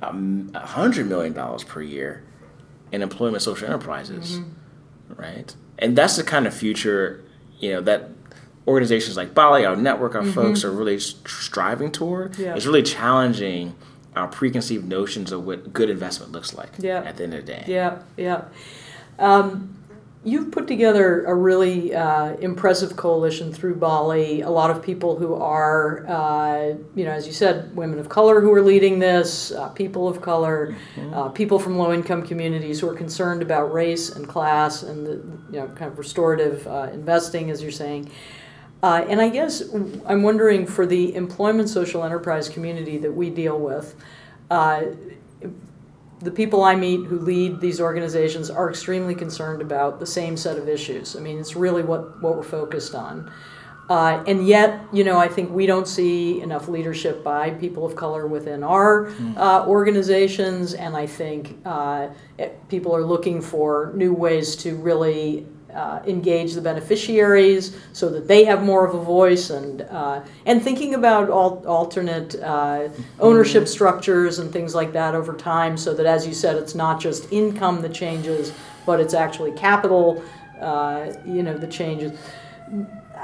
[0.00, 2.24] a hundred million dollars per year
[2.92, 4.40] in employment social enterprises,
[5.16, 5.54] right?
[5.78, 7.22] And that's the kind of future,
[7.58, 8.10] you know, that
[8.66, 12.38] organizations like BALLE, our network, our folks are really striving toward.
[12.38, 12.54] Yeah.
[12.54, 13.74] It's really challenging
[14.16, 16.70] our preconceived notions of what good investment looks like.
[16.78, 17.02] Yeah.
[17.02, 17.64] At the end of the day.
[17.66, 18.44] Yeah, yeah.
[19.18, 19.75] Um,
[20.26, 24.42] you've put together a really uh, impressive coalition through BALLE.
[24.42, 28.40] A lot of people who are, uh, you know, as you said, women of color
[28.40, 30.74] who are leading this, uh, people of color,
[31.12, 35.12] uh, people from low-income communities who are concerned about race and class and the,
[35.52, 38.10] you know, kind of restorative uh, investing, as you're saying.
[38.82, 39.62] Uh, and I guess
[40.06, 43.94] I'm wondering for the employment social enterprise community that we deal with,
[44.50, 44.82] uh,
[46.26, 50.56] the people I meet who lead these organizations are extremely concerned about the same set
[50.58, 51.14] of issues.
[51.16, 53.30] I mean, it's really what, what we're focused on.
[53.88, 57.94] Uh, and yet, you know, I think we don't see enough leadership by people of
[57.94, 58.90] color within our
[59.36, 65.46] uh, organizations, and I think uh, it- people are looking for new ways to really
[65.76, 70.62] uh, engage the beneficiaries so that they have more of a voice and uh, and
[70.62, 72.88] thinking about al- alternate uh,
[73.20, 76.98] ownership structures and things like that over time so that as you said it's not
[77.00, 78.52] just income that changes
[78.86, 80.22] but it's actually capital
[80.60, 82.18] uh, you know that changes.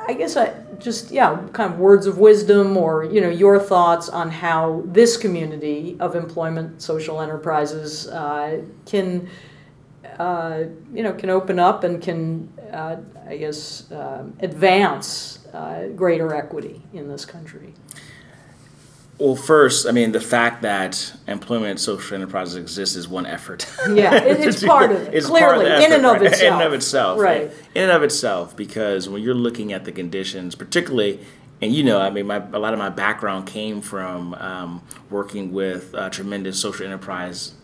[0.06, 4.08] I guess I just yeah kind of words of wisdom or you know your thoughts
[4.08, 9.28] on how this community of employment social enterprises uh, can
[10.22, 12.96] uh, you know, can open up and can, uh,
[13.28, 17.74] I guess, um advance uh, greater equity in this country.
[19.18, 23.66] Well, first, I mean, the fact that employment social enterprises exist is one effort.
[23.88, 26.42] Yeah, it's part of it, It's clearly, the in and of effort, right?
[26.42, 26.62] In and itself.
[26.62, 27.20] of itself.
[27.20, 27.42] Right.
[27.74, 31.20] In and of itself, because when you're looking at the conditions, particularly,
[31.60, 35.52] and you know, I mean, my, a lot of my background came from um, working
[35.52, 37.54] with uh, tremendous social enterprise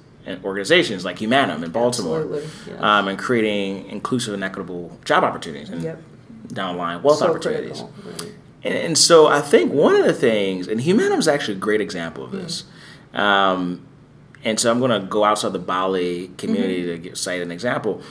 [0.45, 2.27] organizations like Humanim in Baltimore,
[2.67, 2.99] yeah.
[2.99, 6.03] um, and creating inclusive and equitable job opportunities and Yep.
[6.49, 7.83] down the line wealth So opportunities.
[7.83, 8.33] right.
[8.64, 11.81] And, and so I think one of the things, and Humanim is actually a great
[11.81, 12.64] example of this.
[13.14, 13.87] Um,
[14.45, 18.03] and so I'm going to go outside the BALLE community to get, cite an example.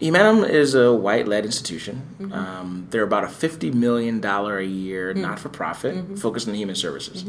[0.00, 2.30] Humanim is a white-led institution.
[2.32, 7.22] Um, they're about a fifty million dollar a year not-for-profit focused on human services.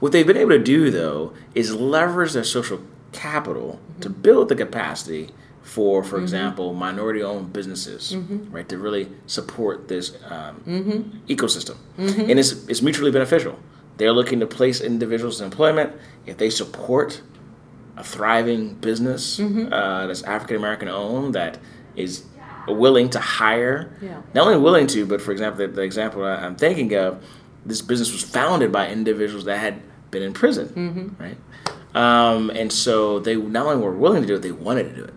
[0.00, 2.80] What they've been able to do, though, is leverage their social
[3.16, 5.30] capital to build the capacity
[5.62, 6.22] for, for mm-hmm.
[6.22, 8.52] example, minority-owned businesses, mm-hmm.
[8.54, 11.00] right, to really support this um, mm-hmm.
[11.26, 13.58] ecosystem, and it's it's mutually beneficial.
[13.96, 15.92] They're looking to place individuals in employment
[16.26, 17.22] if they support
[17.96, 21.58] a thriving business uh, that's African American owned that
[21.96, 22.24] is
[22.68, 23.96] willing to hire.
[24.00, 24.20] Yeah.
[24.34, 27.24] Not only willing to, but for example, the, the example I'm thinking of,
[27.64, 31.38] this business was founded by individuals that had been in prison, right?
[31.96, 35.04] Um, and so they not only were willing to do it, they wanted to do
[35.04, 35.14] it.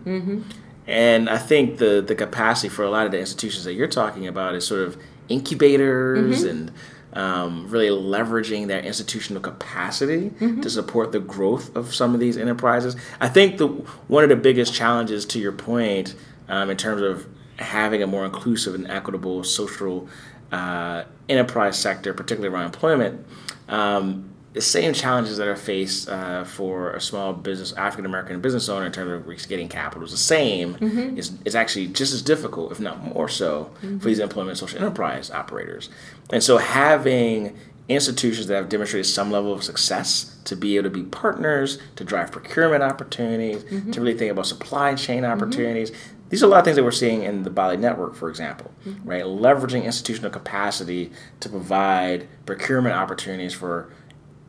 [0.86, 4.26] And I think the the capacity for a lot of the institutions that you're talking
[4.26, 4.96] about is sort of
[5.28, 6.72] incubators and
[7.12, 10.30] um, really leveraging their institutional capacity
[10.62, 12.96] to support the growth of some of these enterprises.
[13.20, 13.66] I think the
[14.08, 16.14] one of the biggest challenges, to your point,
[16.48, 20.08] um, in terms of having a more inclusive and equitable social
[20.50, 23.26] uh, enterprise sector, particularly around employment.
[23.68, 28.68] Um, the same challenges that are faced uh, for a small business, African American business
[28.68, 30.74] owner in terms of getting capital is the same.
[30.74, 31.18] Mm-hmm.
[31.18, 34.22] It's, it's actually just as difficult, if not more so, for these mm-hmm.
[34.22, 35.88] employment social enterprise operators.
[36.32, 37.56] And so having
[37.88, 42.04] institutions that have demonstrated some level of success to be able to be partners, to
[42.04, 43.90] drive procurement opportunities, mm-hmm.
[43.90, 45.92] to really think about supply chain opportunities.
[46.28, 48.70] These are a lot of things that we're seeing in the BALLE network, for example,
[49.04, 49.24] right?
[49.24, 51.10] Leveraging institutional capacity
[51.40, 53.92] to provide procurement opportunities for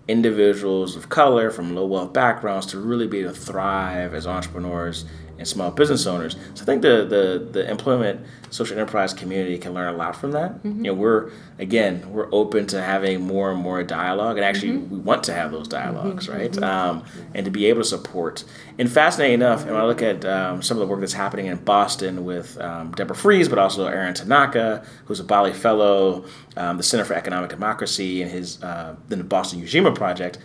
[0.08, 5.06] individuals of color from low wealth backgrounds to really be able to thrive as entrepreneurs
[5.42, 6.36] and small business owners.
[6.54, 10.32] So I think the the, the employment social enterprise community can learn a lot from
[10.32, 10.54] that.
[10.56, 10.86] Mm-hmm.
[10.86, 15.00] You know, we're again we're open to having more and more dialogue, and actually we
[15.00, 16.56] want to have those dialogues, right?
[16.62, 18.44] Um, and to be able to support.
[18.78, 21.48] And fascinating enough, and when I look at um, some of the work that's happening
[21.48, 26.26] in Boston with um, Deborah Frieze, but also Aaron Tanaka, who's a BALLE Fellow,
[26.56, 30.38] um, the Center for Economic Democracy, and his uh, the Boston Ujima Project.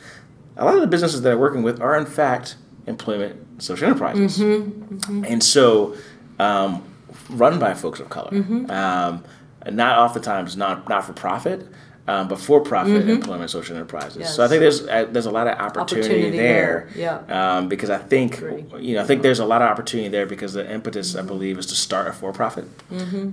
[0.57, 2.57] A lot of the businesses that I'm working with are in fact
[2.87, 5.97] employment social enterprises, and so
[6.39, 6.83] um,
[7.31, 8.31] run by folks of color.
[8.71, 9.25] Um,
[9.71, 11.67] not oftentimes not not for profit.
[12.09, 14.33] Um, but for-profit employment social enterprises.
[14.33, 16.89] So I think there's uh, there's a lot of opportunity, Opportunity there.
[16.95, 17.57] there, yeah.
[17.57, 18.65] Um, because I think Agree.
[18.79, 21.59] you know I think there's a lot of opportunity there because the impetus I believe
[21.59, 22.67] is to start a for-profit,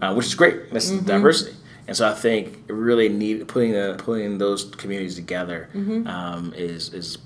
[0.01, 0.71] uh, which is great.
[0.71, 1.55] That's diversity.
[1.87, 5.69] And so I think really need putting the, putting those communities together
[6.07, 7.19] um, is is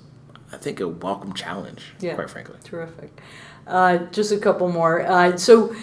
[0.52, 1.94] I think a welcome challenge.
[2.00, 2.14] Yeah.
[2.14, 2.56] Quite frankly.
[2.64, 3.20] Terrific.
[3.66, 5.02] Uh, just a couple more.
[5.02, 5.74] Uh, so,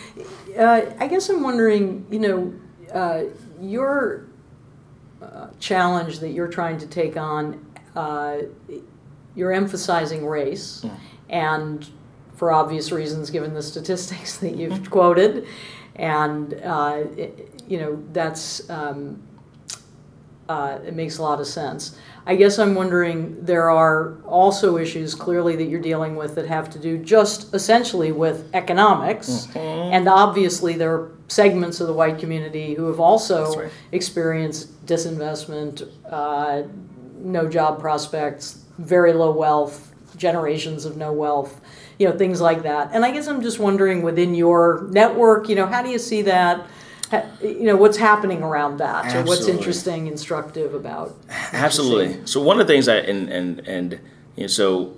[0.57, 2.53] uh, I guess I'm wondering, you know,
[2.91, 3.25] uh,
[3.61, 4.25] your
[5.21, 7.63] uh, challenge that you're trying to take on,
[7.95, 8.37] uh,
[9.35, 10.85] you're emphasizing race,
[11.29, 11.87] and
[12.35, 15.47] for obvious reasons, given the statistics that you've quoted,
[15.95, 19.21] and uh, it, you know that's um,
[20.49, 21.97] uh, it makes a lot of sense.
[22.27, 26.69] I guess I'm wondering there are also issues clearly that you're dealing with that have
[26.71, 32.73] to do just essentially with economics, and obviously there are segments of the white community
[32.73, 33.71] who have also right.
[33.91, 36.63] experienced disinvestment, uh,
[37.19, 41.61] no job prospects, very low wealth, generations of no wealth,
[41.99, 42.89] you know, things like that.
[42.93, 46.23] And I guess I'm just wondering within your network, you know, how do you see
[46.23, 46.65] that?
[47.11, 51.15] Ha- You know, what's happening around that, or what's interesting, instructive about?
[51.53, 52.25] Absolutely.
[52.25, 53.99] So one of the things that and and and
[54.35, 54.93] you know so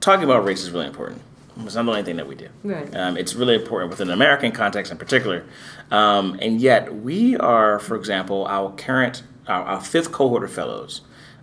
[0.00, 1.22] talking about race is really important.
[1.64, 2.48] It's not the only thing that we do.
[2.62, 2.94] Right.
[2.94, 5.44] Um, it's really important within the American context in particular.
[5.90, 11.00] Um, and yet we are, for example, our current our, our fifth cohort of fellows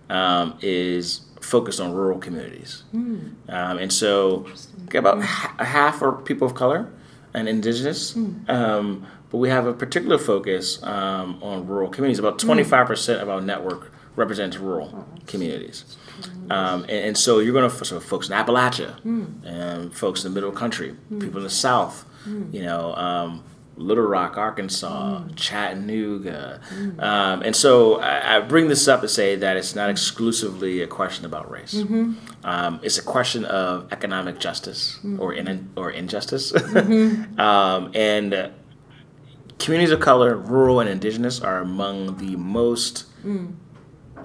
[0.08, 2.82] um, is focused on rural communities.
[2.94, 4.46] Um, and so
[4.94, 6.88] about ha- half are people of color
[7.34, 8.16] and indigenous.
[8.48, 12.18] Um, but we have a particular focus um, on rural communities.
[12.18, 15.96] About 25% of our network represents rural communities.
[16.48, 18.96] Um, and, and so you're going to so folks in Appalachia,
[19.44, 22.04] and folks in the middle country, people in the South,
[22.52, 23.42] you know, um,
[23.76, 26.60] Little Rock, Arkansas, Chattanooga,
[26.98, 30.86] um, and so I, I bring this up to say that it's not exclusively a
[30.86, 31.74] question about race.
[32.44, 36.54] Um, it's a question of economic justice or in, or injustice,
[37.38, 38.50] um, and.
[39.58, 43.04] Communities of color, rural and indigenous, are among the most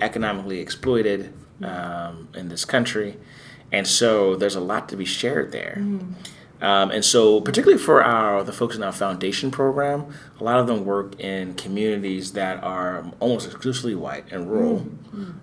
[0.02, 3.18] economically exploited um, in this country,
[3.72, 5.78] and so there's a lot to be shared there.
[6.62, 10.68] Um, and so, particularly for our the folks in our foundation program, a lot of
[10.68, 14.86] them work in communities that are almost exclusively white and rural,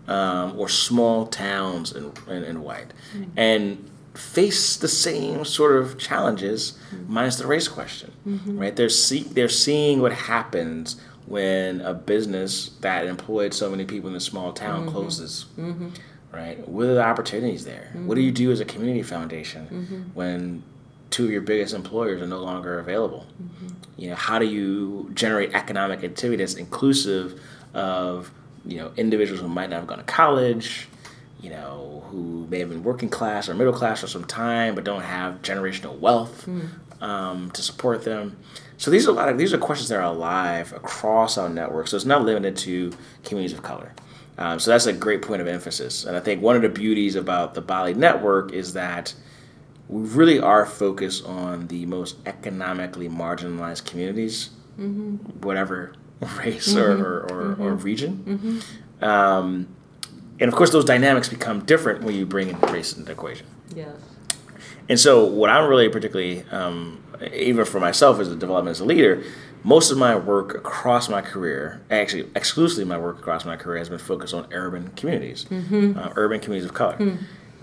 [0.06, 2.92] um, or small towns and, and, and white,
[3.36, 7.12] and face the same sort of challenges, mm-hmm.
[7.12, 8.12] minus the race question.
[8.26, 8.58] Mm-hmm.
[8.58, 8.76] Right?
[8.76, 14.16] They're see, they're seeing what happens when a business that employed so many people in
[14.16, 14.90] a small town mm-hmm.
[14.90, 15.46] closes.
[16.32, 16.66] Right?
[16.68, 17.90] What are the opportunities there?
[17.94, 20.62] What do you do as a community foundation when
[21.10, 23.26] two of your biggest employers are no longer available?
[23.96, 27.40] You know, how do you generate economic activity that's inclusive
[27.74, 28.30] of
[28.64, 30.88] you know individuals who might not have gone to college,
[31.40, 34.84] you know, who may have been working class or middle class for some time but
[34.84, 36.48] don't have generational wealth
[37.00, 38.36] um, to support them.
[38.76, 41.88] So these are a lot of these are questions that are alive across our network.
[41.88, 42.92] So it's not limited to
[43.24, 43.92] communities of color.
[44.36, 46.04] Um, so that's a great point of emphasis.
[46.04, 49.12] And I think one of the beauties about the BALLE network is that
[49.88, 54.50] we really are focused on the most economically marginalized communities,
[55.40, 55.94] whatever
[56.38, 58.62] race or, or, or, or region.
[59.00, 59.66] Um,
[60.40, 63.46] and of course, those dynamics become different when you bring in race into the equation.
[63.74, 63.90] Yes.
[64.88, 67.02] And so, what I'm really particularly, um,
[67.34, 69.22] even for myself as a development as a leader,
[69.64, 73.88] most of my work across my career, actually exclusively my work across my career, has
[73.88, 75.46] been focused on urban communities,
[75.96, 76.96] uh, urban communities of color.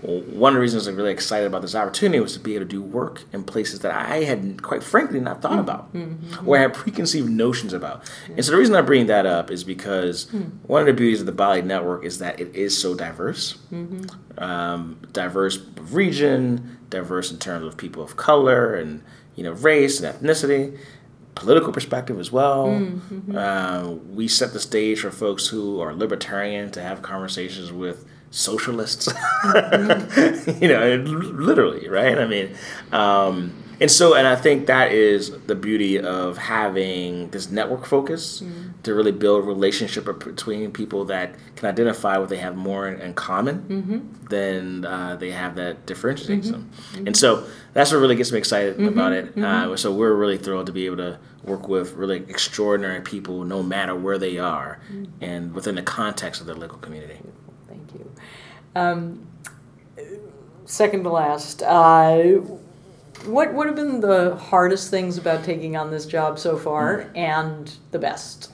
[0.02, 2.66] Well, One of the reasons I'm really excited about this opportunity was to be able
[2.66, 6.26] to do work in places that I had, quite frankly, not thought about mm-hmm.
[6.26, 6.48] Mm-hmm.
[6.48, 8.10] or had preconceived notions about.
[8.28, 10.50] And so the reason I bring that up is because mm.
[10.66, 13.54] one of the beauties of the BALLE Network is that it is so diverse.
[13.72, 14.42] Mm-hmm.
[14.42, 15.58] Um, diverse
[15.90, 19.02] region, diverse in terms of people of color and
[19.34, 20.78] you know race and ethnicity,
[21.34, 22.70] political perspective as well.
[23.34, 29.06] Uh, we set the stage for folks who are libertarian to have conversations with socialists.
[30.60, 32.18] you know, literally, right?
[32.18, 32.54] I mean,
[32.92, 38.40] um, And so, and I think that is the beauty of having this network focus
[38.40, 38.82] Mm-hmm.
[38.84, 43.12] to really build relationship between people that can identify what they have more in, in
[43.14, 43.98] common Mm-hmm.
[44.34, 46.70] than uh, they have that differentiates them.
[47.06, 48.88] And so that's what really gets me excited Mm-hmm.
[48.88, 49.36] about it.
[49.36, 53.62] Uh, so we're really thrilled to be able to work with really extraordinary people, no
[53.62, 55.22] matter where they are, Mm-hmm.
[55.30, 57.18] and within the context of their local community.
[58.76, 59.26] Um,
[60.66, 62.40] second to last, uh,
[63.24, 67.72] what what have been the hardest things about taking on this job so far, and
[67.90, 68.52] the best?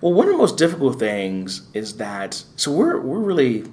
[0.00, 3.64] Well, one of the most difficult things is that so we're we're really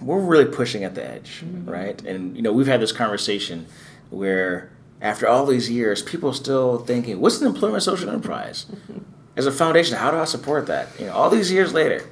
[0.00, 2.02] we're really pushing at the edge, right?
[2.04, 3.66] And you know, we've had this conversation
[4.10, 8.66] where after all these years, people are still thinking, "What's an employment social enterprise?"
[9.36, 10.88] As a foundation, how do I support that?
[10.98, 12.02] You know, all these years later.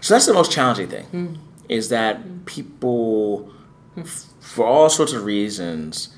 [0.00, 1.34] So that's the most challenging thing, hmm.
[1.68, 3.52] is that people,
[3.96, 6.16] f- for all sorts of reasons,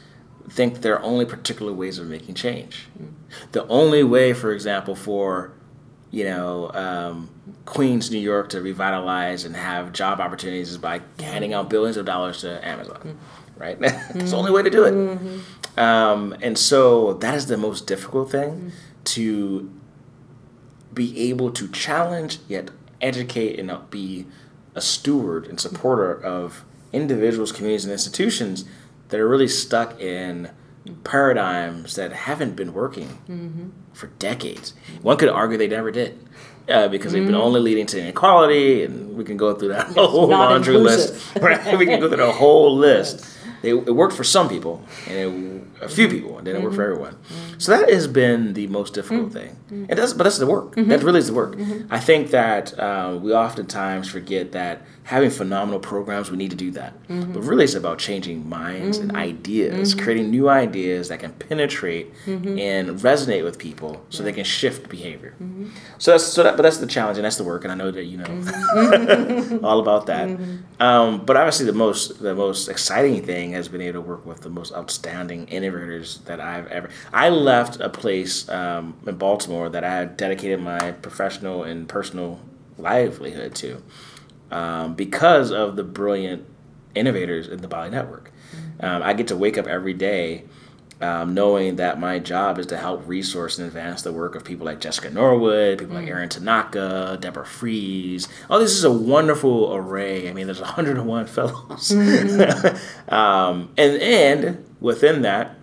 [0.49, 2.89] think there are only particular ways of making change.
[2.97, 3.07] Hmm.
[3.53, 5.53] The only way, for example, for
[6.11, 7.31] you know um,
[7.65, 12.07] Queens, New York, to revitalize and have job opportunities is by handing out billions of
[12.07, 13.61] dollars to Amazon, hmm.
[13.61, 13.79] right?
[13.81, 14.95] That's the only way to do it.
[14.95, 15.81] Mm-hmm.
[15.81, 18.73] Um, and so that is the most difficult thing
[19.05, 19.73] to
[20.93, 22.71] be able to challenge yet
[23.03, 24.27] educate and be
[24.75, 28.65] a steward and supporter of individuals, communities, and institutions
[29.09, 30.51] that are really stuck in
[31.05, 34.75] paradigms that haven't been working for decades.
[35.03, 36.19] One could argue they never did.
[36.69, 40.29] Uh, because they've been only leading to inequality, and we can go through that whole
[40.29, 41.11] laundry inclusive.
[41.17, 41.37] list.
[41.43, 41.77] Right?
[41.77, 43.27] we can go through the whole list.
[43.63, 46.83] They, it worked for some people, and it, a few people, and didn't work for
[46.83, 46.93] mm-hmm.
[46.93, 47.17] everyone.
[47.59, 49.33] So that has been the most difficult mm.
[49.33, 49.57] thing.
[49.89, 50.75] And that's, but that's the work.
[50.75, 50.91] Mm-hmm.
[50.91, 51.55] That really is the work.
[51.55, 51.93] Mm-hmm.
[51.93, 56.71] I think that uh, we oftentimes forget that having phenomenal programs, we need to do
[56.73, 56.95] that.
[57.09, 57.33] Mm-hmm.
[57.33, 59.21] But really, it's about changing minds and mm-hmm.
[59.21, 60.05] ideas, mm-hmm.
[60.05, 65.35] creating new ideas that can penetrate and resonate with people, so they can shift behavior.
[65.99, 67.65] So that's so that, but that's the challenge, and that's the work.
[67.65, 70.39] And I know that you know all about that.
[70.79, 74.43] Um, but obviously, the most the most exciting thing has been able to work with
[74.43, 76.91] the most outstanding innovators that I've ever.
[77.13, 82.41] I left a place um, in Baltimore that I had dedicated my professional and personal
[82.79, 83.83] livelihood to
[84.53, 86.47] um, because of the brilliant
[86.95, 88.33] innovators in the BALLE Network.
[88.81, 90.45] Um, I get to wake up every day
[91.03, 94.65] um, knowing that my job is to help resource and advance the work of people
[94.65, 98.29] like Jessica Norwood, people like Aaron Tanaka, Deborah Frieze.
[98.49, 100.31] Oh, this is a wonderful array.
[100.31, 101.91] I mean, there's 101 fellows.
[103.09, 105.57] um, and, and within that,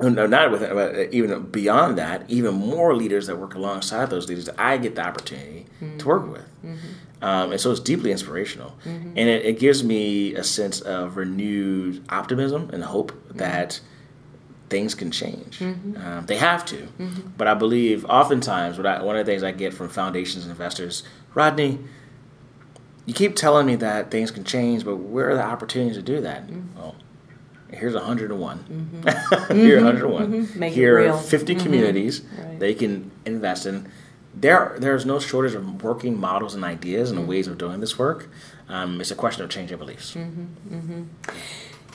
[0.00, 4.44] no, not within, but even beyond that, even more leaders that work alongside those leaders
[4.46, 5.66] that I get the opportunity
[5.98, 6.46] to work with.
[7.24, 8.76] Um, and so it's deeply inspirational.
[8.84, 9.08] Mm-hmm.
[9.16, 13.38] And it, it gives me a sense of renewed optimism and hope mm-hmm.
[13.38, 13.80] that
[14.68, 15.60] things can change.
[15.60, 15.96] Mm-hmm.
[15.96, 16.86] Um, they have to.
[17.38, 20.50] But I believe oftentimes, what I, one of the things I get from foundations and
[20.50, 21.02] investors,
[21.32, 21.78] Rodney,
[23.06, 26.20] you keep telling me that things can change, but where are the opportunities to do
[26.20, 26.44] that?
[26.76, 26.94] Well,
[27.70, 29.04] here's 101.
[29.50, 30.58] Here are 101.
[30.58, 31.14] Make it Here real.
[31.14, 32.58] are 50 communities Right.
[32.58, 33.88] they can invest in.
[34.36, 38.28] There, there's no shortage of working models and ideas and ways of doing this work.
[38.68, 40.16] Um, it's a question of changing beliefs.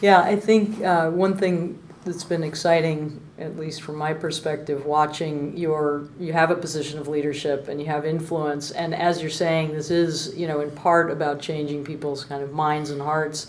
[0.02, 5.58] Yeah, I think uh, one thing that's been exciting, at least from my perspective, watching
[5.58, 9.74] your you have a position of leadership and you have influence, and as you're saying,
[9.74, 13.48] this is you know in part about changing people's kind of minds and hearts.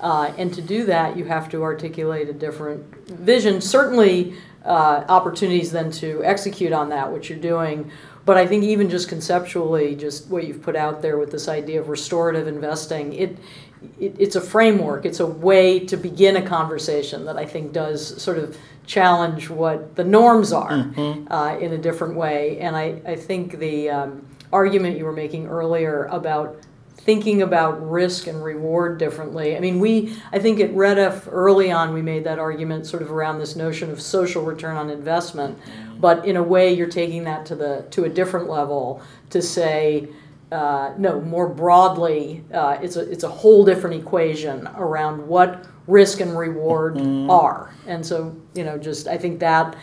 [0.00, 3.60] Uh, and to do that, you have to articulate a different vision.
[3.60, 4.34] Certainly,
[4.64, 7.90] uh, opportunities then to execute on that, which you're doing.
[8.24, 11.80] But I think even just conceptually, just what you've put out there with this idea
[11.80, 13.38] of restorative investing, it,
[13.98, 15.04] it it's a framework.
[15.04, 18.56] It's a way to begin a conversation that I think does sort of
[18.86, 20.92] challenge what the norms are
[21.30, 22.58] uh, in a different way.
[22.58, 26.56] And I, I think the um, argument you were making earlier about
[27.04, 29.56] thinking about risk and reward differently.
[29.56, 33.10] I mean, we, I think at REDF early on, we made that argument sort of
[33.10, 35.58] around this notion of social return on investment.
[36.02, 39.00] But in a way, you're taking that to the to a different level
[39.30, 40.08] to say,
[40.50, 46.20] uh, no, more broadly, uh, it's a it's a whole different equation around what risk
[46.20, 46.98] and reward
[47.30, 47.72] are.
[47.86, 49.76] And so, you know, just I think that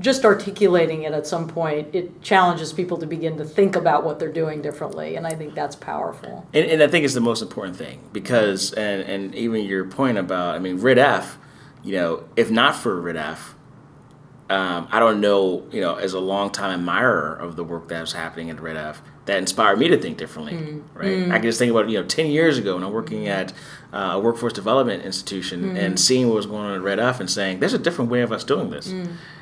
[0.00, 4.18] just articulating it at some point, it challenges people to begin to think about what
[4.18, 6.46] they're doing differently, and I think that's powerful.
[6.52, 10.18] And, and I think it's the most important thing because, and, and even your point
[10.18, 11.36] about, I mean, REDF,
[11.84, 13.53] you know, if not for REDF,
[14.50, 18.00] um, I don't know, you know, as a long time admirer of the work that
[18.00, 21.06] was happening at REDF, that inspired me to think differently, mm, right?
[21.06, 21.30] Mm.
[21.30, 23.54] I can just think about you know ten years ago when I'm working at
[23.92, 25.78] uh, a workforce development institution mm.
[25.78, 28.32] and seeing what was going on at REDF and saying there's a different way of
[28.32, 28.92] us doing this.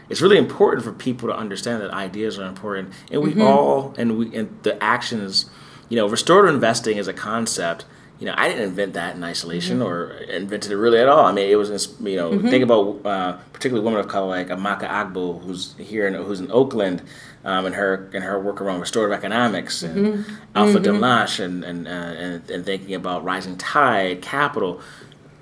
[0.08, 3.42] It's really important for people to understand that ideas are important, and we mm-hmm.
[3.42, 5.46] all and we and the actions,
[5.88, 7.84] you know, restorative investing is a concept.
[8.22, 11.24] You know, I didn't invent that in isolation or invented it really at all.
[11.26, 14.86] I mean, it was, you know, think about uh, particularly women of color like Amaka
[14.88, 17.02] Agbo, who's here, in, who's in Oakland,
[17.44, 21.90] um, and her and her work around restorative economics and Alfa Demmellash and and, uh,
[21.90, 24.80] and and thinking about rising tide, capital.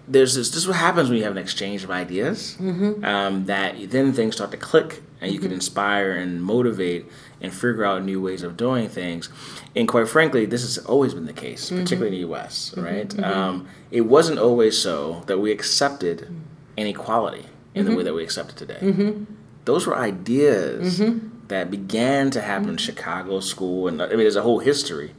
[0.08, 0.48] There's this.
[0.48, 2.56] This is what happens when you have an exchange of ideas.
[3.04, 5.54] Um, that then things start to click, and you can mm-hmm.
[5.54, 7.06] inspire and motivate
[7.40, 9.28] and figure out new ways of doing things.
[9.74, 11.82] And quite frankly, this has always been the case, mm-hmm.
[11.82, 12.70] particularly in the U.S.
[12.70, 12.82] Mm-hmm.
[12.82, 13.18] Right?
[13.24, 16.28] Um, it wasn't always so that we accepted
[16.76, 19.24] inequality in the way that we accept it today.
[19.64, 21.00] Those were ideas
[21.48, 25.14] that began to happen in Chicago school, and I mean, there's a whole history.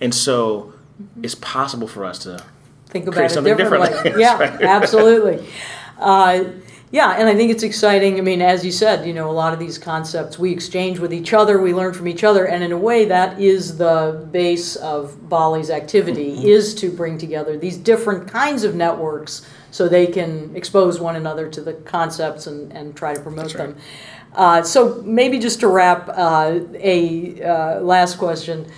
[0.00, 0.74] And so,
[1.22, 2.44] it's possible for us to
[2.88, 4.12] think about it something differently.
[4.20, 5.46] yeah, absolutely.
[5.98, 6.44] Uh,
[6.92, 8.18] yeah, and I think it's exciting.
[8.18, 11.12] I mean, as you said, you know, a lot of these concepts we exchange with
[11.12, 14.76] each other, we learn from each other, and in a way, that is the base
[14.76, 16.46] of BALLE's activity: Mm-hmm.
[16.46, 21.50] is to bring together these different kinds of networks so they can expose one another
[21.50, 23.68] to the concepts and, and try to promote right.
[23.68, 23.76] them.
[24.34, 28.70] Uh, so maybe just to wrap, uh, a uh, last question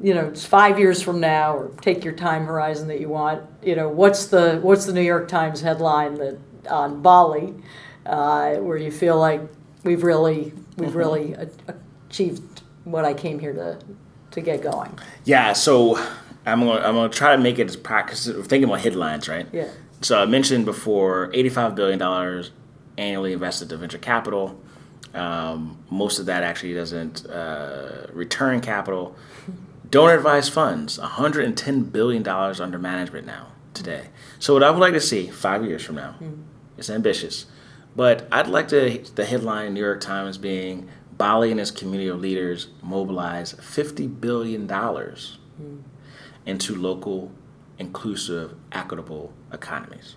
[0.00, 3.42] you know, it's five years from now, or take your time horizon that you want.
[3.62, 7.54] You know, what's the what's the New York Times headline that on BALLE,
[8.06, 9.40] uh, where you feel like
[9.84, 11.48] we've really we've really a-
[12.08, 13.78] achieved what I came here to
[14.30, 14.98] to get going.
[15.24, 15.96] Yeah, so
[16.46, 18.26] I'm gonna I'm gonna try to make it as practice.
[18.26, 19.46] Thinking about headlines, right?
[19.52, 19.68] Yeah.
[20.00, 22.52] So I mentioned before, eighty-five billion dollars
[22.96, 24.60] annually invested to venture capital.
[25.14, 29.16] Um, most of that actually doesn't uh, return capital.
[29.90, 34.08] Donor advised funds, one hundred and ten billion dollars under management now today.
[34.38, 36.14] So what I would like to see five years from now,
[36.78, 37.46] it's ambitious,
[37.94, 42.08] but I'd like to the headline in New York Times being BALLE and his community
[42.08, 45.78] of leaders mobilize fifty billion dollars hmm.
[46.46, 47.32] into local,
[47.78, 50.14] inclusive, equitable economies.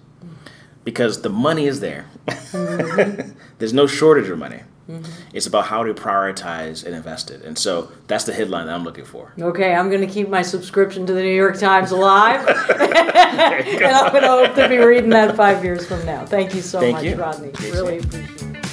[0.84, 2.08] Because the money is there.
[2.28, 3.32] Mm-hmm.
[3.60, 4.62] There's no shortage of money.
[4.92, 5.12] Mm-hmm.
[5.34, 7.44] It's about how to prioritize and invest it.
[7.44, 9.32] And so that's the headline that I'm looking for.
[9.40, 14.12] Okay, I'm going to keep my subscription to the New York Times alive, and I'm
[14.12, 16.26] going to hope to be reading that five years from now.
[16.26, 17.16] Thank you so Thank much, you.
[17.16, 17.50] Rodney.
[17.50, 18.06] Appreciate Really it.
[18.06, 18.66] appreciate it.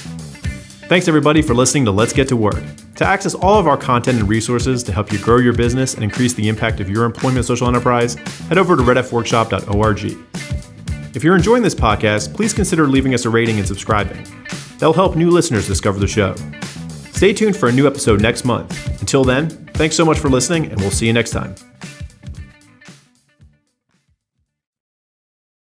[0.89, 2.63] Thanks everybody for listening to Let's Get to Work.
[2.95, 6.03] To access all of our content and resources to help you grow your business and
[6.03, 8.15] increase the impact of your employment social enterprise,
[8.49, 10.17] head over to redfworkshop.org.
[11.15, 14.25] If you're enjoying this podcast, please consider leaving us a rating and subscribing.
[14.79, 16.35] That'll help new listeners discover the show.
[17.11, 19.01] Stay tuned for a new episode next month.
[19.01, 21.53] Until then, thanks so much for listening, and we'll see you next time.